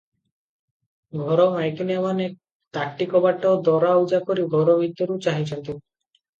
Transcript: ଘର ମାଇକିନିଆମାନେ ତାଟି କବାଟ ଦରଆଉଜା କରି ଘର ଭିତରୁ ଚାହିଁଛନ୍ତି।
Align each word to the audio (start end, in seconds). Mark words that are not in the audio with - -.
ଘର 1.19 1.45
ମାଇକିନିଆମାନେ 1.57 2.31
ତାଟି 2.79 3.09
କବାଟ 3.13 3.55
ଦରଆଉଜା 3.71 4.25
କରି 4.33 4.49
ଘର 4.57 4.79
ଭିତରୁ 4.85 5.23
ଚାହିଁଛନ୍ତି। 5.31 5.81